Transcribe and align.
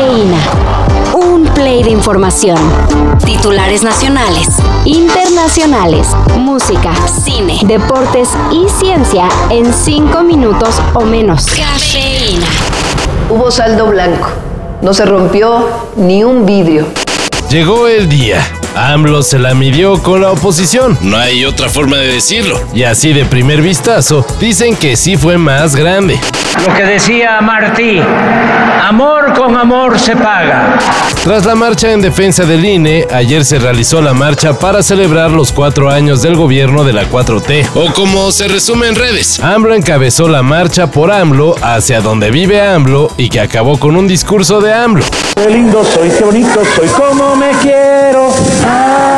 Cafeína. 0.00 0.38
Un 1.12 1.44
play 1.52 1.82
de 1.82 1.90
información. 1.90 2.56
Titulares 3.26 3.82
nacionales, 3.82 4.48
internacionales, 4.86 6.08
música, 6.38 6.94
cine, 7.06 7.60
deportes 7.64 8.30
y 8.50 8.66
ciencia 8.80 9.28
en 9.50 9.74
cinco 9.74 10.22
minutos 10.22 10.80
o 10.94 11.02
menos. 11.02 11.44
Cafeína. 11.48 12.46
Hubo 13.28 13.50
saldo 13.50 13.88
blanco. 13.88 14.30
No 14.80 14.94
se 14.94 15.04
rompió 15.04 15.68
ni 15.96 16.24
un 16.24 16.46
vidrio. 16.46 16.86
Llegó 17.50 17.86
el 17.86 18.08
día. 18.08 18.42
AMLO 18.74 19.22
se 19.22 19.38
la 19.38 19.52
midió 19.52 20.02
con 20.02 20.22
la 20.22 20.30
oposición. 20.30 20.96
No 21.02 21.18
hay 21.18 21.44
otra 21.44 21.68
forma 21.68 21.98
de 21.98 22.06
decirlo. 22.06 22.58
Y 22.72 22.84
así 22.84 23.12
de 23.12 23.26
primer 23.26 23.60
vistazo, 23.60 24.24
dicen 24.40 24.76
que 24.76 24.96
sí 24.96 25.18
fue 25.18 25.36
más 25.36 25.76
grande. 25.76 26.18
Lo 26.58 26.74
que 26.74 26.84
decía 26.84 27.40
Martí, 27.40 28.00
amor 28.86 29.32
con 29.34 29.56
amor 29.56 29.98
se 29.98 30.14
paga. 30.14 30.78
Tras 31.22 31.46
la 31.46 31.54
marcha 31.54 31.92
en 31.92 32.02
defensa 32.02 32.44
del 32.44 32.64
INE, 32.64 33.06
ayer 33.12 33.44
se 33.44 33.58
realizó 33.58 34.02
la 34.02 34.12
marcha 34.12 34.58
para 34.58 34.82
celebrar 34.82 35.30
los 35.30 35.52
cuatro 35.52 35.90
años 35.90 36.22
del 36.22 36.36
gobierno 36.36 36.84
de 36.84 36.92
la 36.92 37.04
4T. 37.04 37.68
O 37.74 37.92
como 37.92 38.30
se 38.32 38.48
resume 38.48 38.88
en 38.88 38.94
redes, 38.94 39.40
AMLO 39.40 39.74
encabezó 39.74 40.28
la 40.28 40.42
marcha 40.42 40.90
por 40.90 41.10
AMLO 41.10 41.54
hacia 41.62 42.00
donde 42.00 42.30
vive 42.30 42.60
AMLO 42.60 43.10
y 43.16 43.28
que 43.28 43.40
acabó 43.40 43.78
con 43.78 43.96
un 43.96 44.06
discurso 44.08 44.60
de 44.60 44.72
AMLO. 44.74 45.04
Qué 45.34 45.48
lindo 45.50 45.84
soy, 45.84 46.10
qué 46.10 46.24
bonito 46.24 46.62
soy, 46.76 46.88
como 46.88 47.36
me 47.36 47.50
quiero. 47.62 48.32
Ah. 48.66 49.09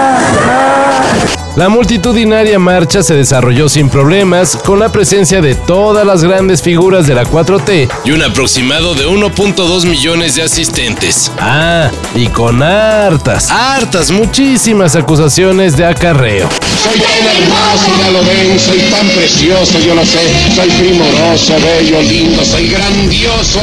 La 1.55 1.69
multitudinaria 1.69 2.59
marcha 2.59 3.03
se 3.03 3.15
desarrolló 3.15 3.69
sin 3.69 3.91
problemas, 3.91 4.57
con 4.65 4.79
la 4.79 4.91
presencia 4.91 5.43
de 5.43 5.55
todas 5.55 6.07
las 6.07 6.25
grandes 6.25 6.63
figuras 6.63 7.07
de 7.07 7.15
la 7.15 7.25
4T 7.25 7.91
y 8.07 8.11
un 8.11 8.23
aproximado 8.23 8.95
de 8.95 9.07
1.2 9.07 9.85
millones 9.87 10.35
de 10.35 10.45
asistentes. 10.45 11.31
Ah, 11.39 11.91
y 12.15 12.29
con 12.29 12.63
hartas, 12.63 13.51
hartas, 13.51 14.11
muchísimas 14.11 14.97
acusaciones 14.97 15.77
de 15.77 15.85
acarreo. 15.85 16.49
Soy 16.83 16.99
tan 16.99 17.27
hermoso, 17.27 18.03
ya 18.03 18.11
lo 18.13 18.25
ven, 18.25 18.59
soy 18.59 18.81
tan 18.91 19.07
precioso, 19.09 19.79
yo 19.81 19.95
lo 19.95 20.07
sé, 20.07 20.55
soy 20.55 20.71
primoroso, 20.71 21.55
bello, 21.61 22.01
lindo, 22.01 22.43
soy 22.47 22.69
grandioso. 22.69 23.61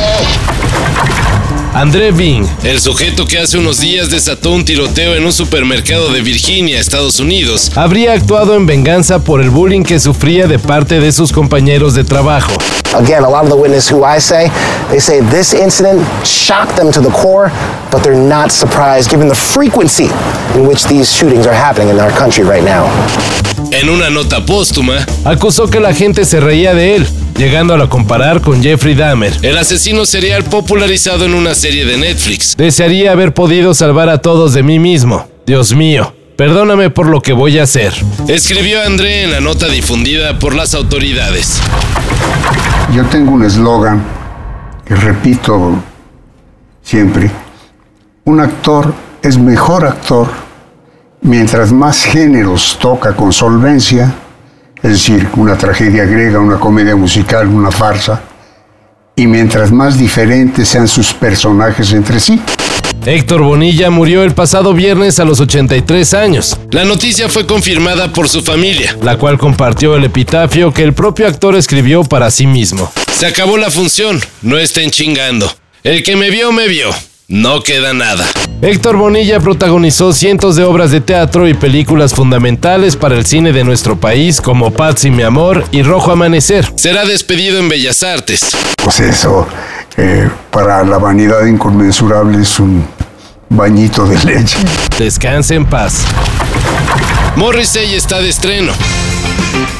André 1.73 2.11
Bing, 2.11 2.47
el 2.63 2.81
sujeto 2.81 3.25
que 3.27 3.37
hace 3.37 3.57
unos 3.57 3.79
días 3.79 4.09
desató 4.09 4.51
un 4.51 4.65
tiroteo 4.65 5.13
en 5.13 5.23
un 5.23 5.31
supermercado 5.31 6.11
de 6.11 6.21
Virginia, 6.21 6.79
Estados 6.79 7.19
Unidos, 7.19 7.71
habría 7.75 8.13
actuado 8.13 8.55
en 8.55 8.65
venganza 8.65 9.19
por 9.19 9.39
el 9.39 9.51
bullying 9.51 9.83
que 9.83 9.99
sufría 9.99 10.47
de 10.47 10.57
parte 10.57 10.99
de 10.99 11.11
sus 11.11 11.31
compañeros 11.31 11.93
de 11.93 12.03
trabajo. 12.03 12.51
Again, 12.95 13.23
a 13.23 13.29
lot 13.29 13.43
of 13.43 13.49
the 13.49 13.55
witnesses 13.55 13.87
who 13.87 14.03
I 14.03 14.19
say, 14.19 14.49
they 14.89 14.99
say 14.99 15.21
this 15.29 15.53
incident 15.53 16.03
shocked 16.25 16.75
them 16.75 16.91
to 16.91 17.01
the 17.01 17.11
core, 17.11 17.51
but 17.91 18.01
they're 18.01 18.15
not 18.15 18.51
surprised 18.51 19.11
given 19.11 19.27
the 19.27 19.35
frequency 19.35 20.09
in 20.55 20.67
which 20.67 20.85
these 20.87 21.13
shootings 21.13 21.45
are 21.45 21.53
happening 21.53 21.89
in 21.89 21.99
our 21.99 22.11
country 22.17 22.43
right 22.43 22.63
now. 22.63 22.89
En 23.71 23.87
una 23.87 24.09
nota 24.09 24.43
póstuma, 24.45 25.05
acusó 25.23 25.69
que 25.69 25.79
la 25.79 25.93
gente 25.93 26.25
se 26.25 26.39
reía 26.39 26.73
de 26.73 26.95
él, 26.95 27.07
llegando 27.37 27.75
a 27.75 27.77
la 27.77 27.87
comparar 27.87 28.41
con 28.41 28.63
Jeffrey 28.63 28.95
Dahmer, 28.95 29.31
el 29.43 29.57
asesino 29.59 30.07
serial 30.07 30.43
popularizado 30.43 31.25
en 31.25 31.35
una 31.35 31.53
serie 31.53 31.85
de 31.85 31.97
Netflix. 31.97 32.57
Desearía 32.57 33.11
haber 33.11 33.33
podido 33.33 33.75
salvar 33.75 34.09
a 34.09 34.17
todos 34.17 34.53
de 34.53 34.63
mí 34.63 34.79
mismo. 34.79 35.27
Dios 35.45 35.75
mío, 35.75 36.13
perdóname 36.35 36.89
por 36.89 37.05
lo 37.05 37.21
que 37.21 37.31
voy 37.31 37.59
a 37.59 37.63
hacer. 37.63 37.93
Escribió 38.27 38.81
André 38.81 39.25
en 39.25 39.31
la 39.31 39.39
nota 39.39 39.67
difundida 39.67 40.39
por 40.39 40.55
las 40.55 40.73
autoridades. 40.73 41.61
Yo 42.95 43.05
tengo 43.05 43.33
un 43.33 43.43
eslogan 43.45 44.03
que 44.83 44.95
repito 44.95 45.75
siempre. 46.81 47.29
Un 48.25 48.39
actor 48.39 48.95
es 49.21 49.37
mejor 49.37 49.85
actor 49.85 50.48
mientras 51.21 51.71
más 51.71 52.03
géneros 52.03 52.77
toca 52.81 53.15
con 53.15 53.31
solvencia, 53.31 54.13
es 54.81 54.91
decir, 54.91 55.27
una 55.35 55.57
tragedia 55.57 56.05
griega, 56.05 56.39
una 56.39 56.59
comedia 56.59 56.95
musical, 56.95 57.47
una 57.47 57.71
farsa, 57.71 58.21
y 59.15 59.27
mientras 59.27 59.71
más 59.71 59.97
diferentes 59.97 60.67
sean 60.69 60.87
sus 60.87 61.13
personajes 61.13 61.91
entre 61.91 62.19
sí. 62.19 62.41
Héctor 63.05 63.41
Bonilla 63.41 63.89
murió 63.89 64.23
el 64.23 64.33
pasado 64.33 64.73
viernes 64.73 65.19
a 65.19 65.25
los 65.25 65.39
83 65.39 66.13
años. 66.13 66.57
La 66.71 66.85
noticia 66.85 67.29
fue 67.29 67.45
confirmada 67.45 68.11
por 68.11 68.27
su 68.27 68.41
familia, 68.41 68.95
la 69.01 69.17
cual 69.17 69.37
compartió 69.37 69.95
el 69.95 70.03
epitafio 70.03 70.73
que 70.73 70.83
el 70.83 70.93
propio 70.93 71.27
actor 71.27 71.55
escribió 71.55 72.03
para 72.03 72.29
sí 72.29 72.45
mismo. 72.45 72.91
Se 73.13 73.25
acabó 73.25 73.57
la 73.57 73.69
función, 73.69 74.19
no 74.41 74.57
estén 74.57 74.91
chingando. 74.91 75.51
El 75.83 76.03
que 76.03 76.15
me 76.15 76.29
vio, 76.29 76.51
me 76.51 76.67
vio. 76.67 76.89
No 77.27 77.61
queda 77.61 77.93
nada. 77.93 78.25
Héctor 78.61 78.97
Bonilla 78.97 79.39
protagonizó 79.39 80.11
cientos 80.11 80.57
de 80.57 80.65
obras 80.65 80.91
de 80.91 80.99
teatro 80.99 81.47
y 81.47 81.53
películas 81.53 82.13
fundamentales 82.13 82.97
para 82.97 83.15
el 83.15 83.25
cine 83.25 83.53
de 83.53 83.63
nuestro 83.63 83.95
país 83.95 84.41
como 84.41 84.71
Patsy 84.71 85.11
mi 85.11 85.23
amor 85.23 85.63
y 85.71 85.81
Rojo 85.81 86.11
Amanecer. 86.11 86.69
Será 86.75 87.05
despedido 87.05 87.57
en 87.57 87.69
Bellas 87.69 88.03
Artes. 88.03 88.51
Pues 88.83 88.99
eso, 88.99 89.47
eh, 89.95 90.27
para 90.51 90.83
la 90.83 90.97
vanidad 90.97 91.45
inconmensurable 91.45 92.41
es 92.41 92.59
un 92.59 92.85
bañito 93.47 94.05
de 94.05 94.21
leche. 94.25 94.57
Descanse 94.97 95.55
en 95.55 95.65
paz. 95.65 96.03
Morrissey 97.37 97.95
está 97.95 98.19
de 98.19 98.27
estreno. 98.27 98.73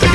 El 0.02 0.12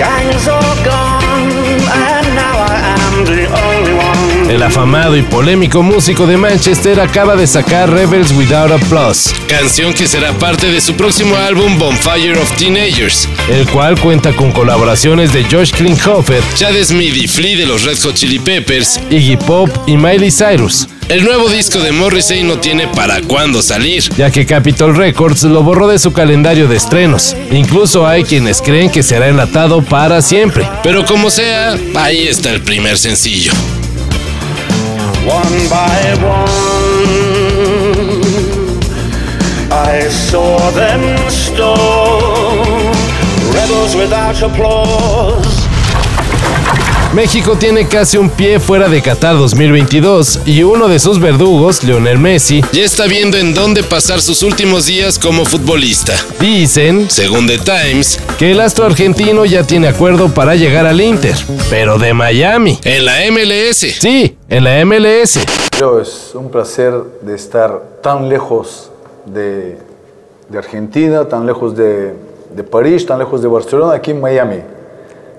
afamado 4.65 5.17
y 5.17 5.23
polémico 5.23 5.83
músico 5.83 6.27
de 6.27 6.37
Manchester 6.37 6.99
acaba 7.01 7.37
de 7.37 7.47
sacar 7.47 7.91
Rebels 7.91 8.33
Without 8.33 8.73
a 8.73 8.79
Plus, 8.79 9.33
canción 9.47 9.93
que 9.93 10.07
será 10.07 10.33
parte 10.33 10.71
de 10.71 10.81
su 10.81 10.95
próximo 10.95 11.37
álbum 11.37 11.79
Bonfire 11.79 12.39
of 12.39 12.51
Teenagers, 12.57 13.29
el 13.51 13.69
cual 13.69 14.01
cuenta 14.01 14.33
con 14.33 14.53
colaboraciones 14.53 15.33
de 15.33 15.45
Josh 15.45 15.71
Klinghoffer, 15.73 16.43
Chad 16.55 16.75
Smith 16.83 17.15
y 17.15 17.29
Flea 17.29 17.59
de 17.59 17.67
los 17.67 17.85
Red 17.85 17.99
Hot 18.03 18.15
Chili 18.15 18.39
Peppers, 18.39 18.99
Iggy 19.11 19.37
Pop 19.37 19.69
y 19.87 19.97
Miley 19.97 20.31
Cyrus. 20.31 20.89
El 21.09 21.25
nuevo 21.25 21.51
disco 21.51 21.81
de 21.81 21.93
Morrissey 21.93 22.43
no 22.45 22.59
tiene 22.59 22.89
para 22.89 23.21
cuándo 23.21 23.61
salir, 23.61 24.03
ya 24.17 24.31
que 24.31 24.47
Capitol 24.47 24.97
Records 24.97 25.43
lo 25.43 25.63
borró 25.63 25.87
de 25.87 25.99
su 25.99 26.13
calendario 26.13 26.67
de 26.67 26.77
estrenos. 26.77 27.37
Incluso 27.53 28.07
hay 28.07 28.25
quienes 28.25 28.63
creen 28.63 28.91
que 28.91 29.03
será 29.03 29.29
enlatado 29.29 29.83
para 29.83 30.23
siempre. 30.23 30.67
Pero 30.83 31.05
como 31.05 31.29
sea, 31.29 31.77
ahí 31.95 32.27
está 32.27 32.51
el 32.51 32.63
primer 32.63 32.97
sencillo. 32.97 33.53
One 35.27 35.69
by 35.71 36.15
one, 36.23 36.45
I 39.73 40.09
saw 40.11 40.71
them 40.73 41.03
stone, 41.31 42.93
rebels 43.55 43.97
without 43.97 44.43
applause. 44.43 45.65
México 47.15 47.57
tiene 47.57 47.87
casi 47.87 48.17
un 48.17 48.29
pie 48.29 48.59
fuera 48.59 48.89
de 48.89 49.01
Qatar 49.01 49.37
2022 49.37 50.41
y 50.47 50.65
uno 50.65 50.89
de 50.89 50.99
sus 50.99 51.21
verdugos, 51.21 51.85
Lionel 51.85 52.19
Messi, 52.19 52.61
ya 52.73 52.83
está 52.83 53.07
viendo 53.07 53.39
en 53.39 53.55
dónde 53.55 53.85
pasar 53.85 54.21
sus 54.21 54.43
últimos 54.43 54.87
días 54.87 55.21
como 55.21 55.45
futbolista. 55.45 56.13
Dicen, 56.41 57.07
según 57.09 57.47
The 57.47 57.59
Times, 57.59 58.19
que 58.37 58.51
el 58.51 58.61
astro 58.61 58.87
argentino 58.87 59.45
ya 59.45 59.63
tiene 59.63 59.87
acuerdo 59.87 60.35
para 60.35 60.57
llegar 60.57 60.87
al 60.87 61.01
Inter, 61.01 61.37
pero 61.71 61.99
de 61.99 62.13
Miami, 62.15 62.81
en 62.83 63.05
la 63.05 63.19
MLS. 63.31 63.87
Sí, 64.01 64.34
en 64.49 64.65
la 64.65 64.85
MLS. 64.85 65.41
Yo 65.79 66.01
es 66.01 66.35
un 66.35 66.51
placer 66.51 66.93
de 67.23 67.35
estar 67.35 67.83
tan 68.03 68.29
lejos 68.29 68.91
de, 69.27 69.79
de 70.49 70.59
Argentina, 70.59 71.27
tan 71.27 71.47
lejos 71.47 71.77
de, 71.77 72.15
de 72.55 72.63
París, 72.63 73.07
tan 73.07 73.19
lejos 73.19 73.43
de 73.43 73.49
Barcelona, 73.49 73.95
aquí 73.95 74.11
en 74.11 74.21
Miami. 74.21 74.61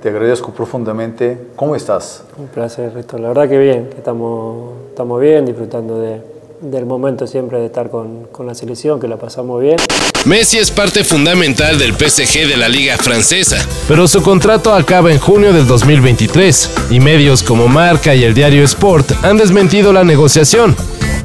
Te 0.02 0.10
agradezco 0.10 0.52
profundamente. 0.52 1.38
¿Cómo 1.56 1.76
estás? 1.76 2.24
Un 2.38 2.48
placer, 2.48 2.94
Rito. 2.94 3.18
La 3.18 3.30
verdad 3.30 3.50
que 3.50 3.58
bien, 3.58 3.90
que 3.90 3.98
estamos, 3.98 4.74
estamos 4.90 5.22
bien, 5.22 5.46
disfrutando 5.46 6.00
de, 6.00 6.22
del 6.62 6.86
momento 6.86 7.28
siempre 7.28 7.60
de 7.60 7.68
estar 7.68 7.90
con, 7.90 8.26
con, 8.32 8.46
la 8.46 8.56
selección, 8.56 9.00
que 9.00 9.08
la 9.08 9.18
pasamos 9.18 9.62
bien. 9.62 9.78
Messi 10.26 10.58
es 10.58 10.72
parte 10.72 11.04
fundamental 11.04 11.78
del 11.78 11.94
PSG 11.94 12.48
de 12.48 12.58
la 12.58 12.68
liga 12.68 12.98
francesa, 12.98 13.58
pero 13.88 14.08
su 14.08 14.22
contrato 14.22 14.74
acaba 14.74 15.12
en 15.12 15.20
junio 15.20 15.54
del 15.54 15.68
2023 15.68 16.72
y 16.90 17.00
medios 17.00 17.44
como 17.44 17.68
Marca 17.68 18.16
y 18.16 18.24
el 18.24 18.34
diario 18.34 18.64
Sport 18.64 19.12
han 19.24 19.38
desmentido 19.38 19.94
la 19.94 20.04
negociación, 20.04 20.76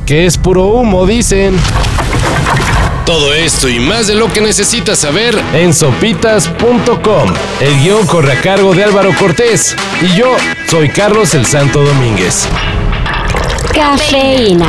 que 0.06 0.27
es 0.27 0.37
puro 0.37 0.67
humo, 0.67 1.06
dicen. 1.06 1.56
Todo 3.06 3.35
esto 3.35 3.69
y 3.69 3.81
más 3.81 4.06
de 4.06 4.15
lo 4.15 4.33
que 4.33 4.41
necesitas 4.41 4.99
saber 5.00 5.37
en 5.53 5.75
sopitas.com. 5.75 7.35
El 7.61 7.83
guion 7.83 8.06
corre 8.06 8.33
a 8.33 8.41
cargo 8.41 8.73
de 8.73 8.85
Álvaro 8.85 9.11
Cortés 9.19 9.75
y 10.00 10.17
yo 10.17 10.37
soy 10.69 10.91
Carlos 10.91 11.35
el 11.35 11.44
Santo 11.44 11.83
Domínguez. 11.83 12.47
Cafeína. 13.75 14.69